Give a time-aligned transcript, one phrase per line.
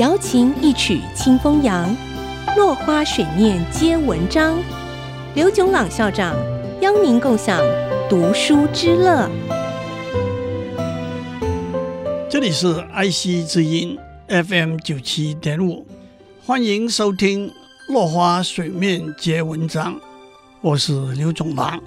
[0.00, 1.94] 瑶琴一曲清风扬，
[2.56, 4.58] 落花水面皆文章。
[5.34, 6.34] 刘炯朗校长
[6.80, 7.60] 邀您共享
[8.08, 9.28] 读书之乐。
[12.30, 15.86] 这里是 IC 之音 FM 九七点五，
[16.46, 17.50] 欢迎收听
[17.92, 19.96] 《落花水面皆文章》，
[20.62, 21.78] 我是刘炯朗。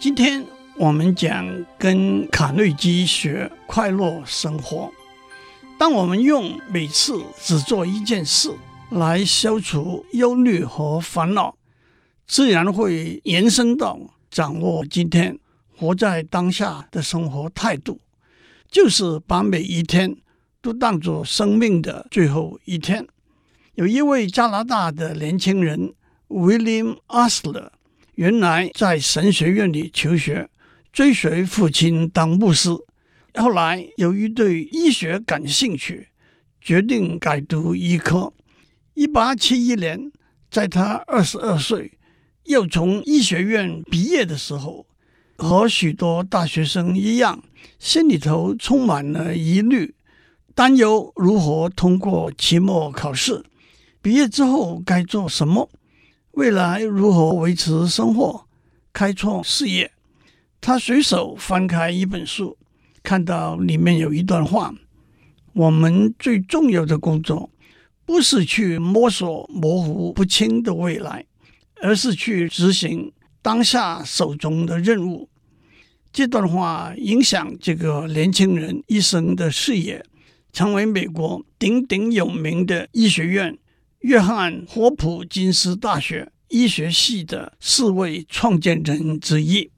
[0.00, 0.44] 今天
[0.76, 1.46] 我们讲
[1.78, 4.90] 跟卡内基学快乐生活。
[5.80, 8.54] 当我们用每次只做一件事
[8.90, 11.56] 来消除忧虑和烦恼，
[12.26, 13.98] 自然会延伸到
[14.30, 15.38] 掌握今天
[15.74, 17.98] 活在当下的生活态度，
[18.70, 20.14] 就是把每一天
[20.60, 23.06] 都当作生命的最后一天。
[23.72, 25.94] 有一位加拿大的年轻人
[26.28, 27.70] William Osler。
[28.16, 30.50] 原来在神学院里求学，
[30.92, 32.68] 追随父亲当牧师。
[33.34, 36.08] 后来由于对医学感兴趣，
[36.60, 38.32] 决定改读医科。
[38.94, 40.10] 一八七一年，
[40.50, 41.92] 在他二十二岁，
[42.44, 44.86] 又从医学院毕业的时候，
[45.36, 47.42] 和许多大学生一样，
[47.78, 49.94] 心里头充满了疑虑，
[50.54, 53.44] 担忧如何通过期末考试，
[54.02, 55.70] 毕业之后该做什么。
[56.32, 58.46] 未来如何维持生活、
[58.92, 59.92] 开创事业？
[60.60, 62.58] 他随手翻开一本书，
[63.10, 64.72] 看到里面有一段话
[65.52, 67.50] ：“我们最重要的工作，
[68.06, 71.26] 不是去摸索模糊不清的未来，
[71.82, 73.10] 而是去执行
[73.42, 75.28] 当下手中的任务。”
[76.12, 80.06] 这段话影响这个年轻人一生的事业，
[80.52, 83.58] 成为美国鼎鼎有名的医学院。
[84.02, 89.68] 约翰霍普金斯大学医学系的四位创建人之一，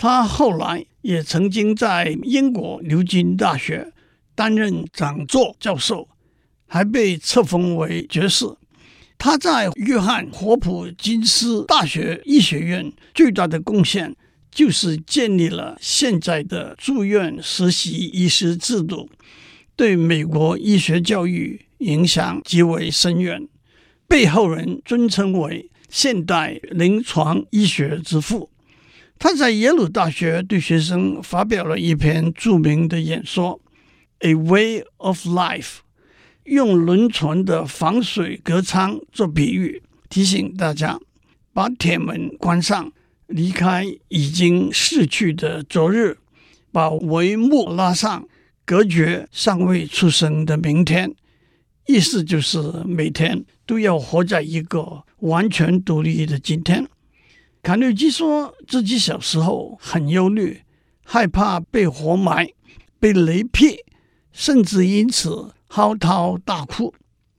[0.00, 3.92] 他后来也曾经在英国牛津大学
[4.34, 6.08] 担任讲座教授，
[6.66, 8.46] 还被册封为爵士。
[9.18, 14.16] 他在约翰霍普金斯大学医学院最大的贡献，
[14.50, 19.10] 就是建立了现在的住院实习医师制度，
[19.76, 23.46] 对美国医学教育影响极为深远，
[24.08, 28.48] 被后人尊称为现代临床医学之父。
[29.22, 33.60] 他在耶鲁大学对学生发表了一篇著名的演说
[34.26, 35.60] 《A Way of Life》，
[36.44, 40.98] 用轮船的防水隔舱做比喻，提醒大家
[41.52, 42.90] 把铁门关上，
[43.26, 46.16] 离开已经逝去的昨日，
[46.72, 48.26] 把帷幕拉上，
[48.64, 51.14] 隔绝尚未出生的明天。
[51.86, 56.88] 意思就是每天都要活在一个完全独立的今天。
[57.62, 60.62] 卡内基说自己小时候很忧虑，
[61.04, 62.48] 害怕被活埋、
[62.98, 63.84] 被雷劈，
[64.32, 66.94] 甚至因此嚎啕大哭。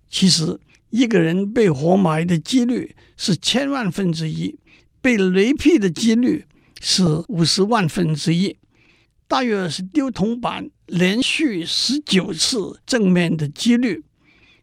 [0.10, 0.60] 其实，
[0.90, 4.60] 一个人被活埋的几率是千万分之一，
[5.02, 6.46] 被雷劈的几率
[6.80, 8.58] 是五十万分之一，
[9.28, 14.04] 大约是丢铜板连续十九次正面的几率。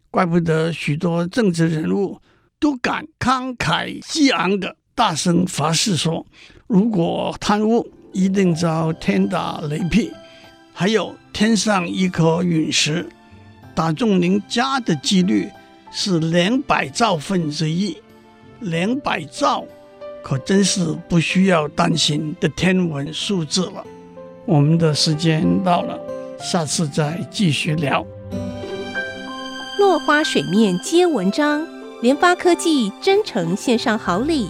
[0.09, 2.21] 怪不得许多政治人物
[2.59, 6.25] 都敢慷慨激昂的大声发誓说
[6.67, 10.11] ：“如果贪污，一定遭天打雷劈。”
[10.75, 13.07] 还有天上一颗陨石
[13.73, 15.49] 打中您家的几率
[15.89, 17.95] 是两百兆分之一，
[18.59, 19.63] 两百兆
[20.21, 23.81] 可真是不需要担心的天文数字了。
[24.45, 25.97] 我们的时间到了，
[26.41, 28.05] 下次再继续聊。
[29.77, 31.65] 落花水面皆文章，
[32.01, 34.49] 联发科技真诚献上好礼，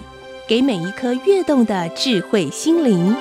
[0.50, 3.14] 给每一颗跃动的智慧心灵。